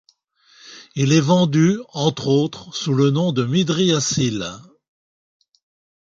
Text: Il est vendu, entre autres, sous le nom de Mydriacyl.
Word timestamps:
Il 0.95 1.13
est 1.13 1.21
vendu, 1.21 1.77
entre 1.89 2.25
autres, 2.25 2.73
sous 2.75 2.95
le 2.95 3.11
nom 3.11 3.31
de 3.33 3.45
Mydriacyl. 3.45 4.47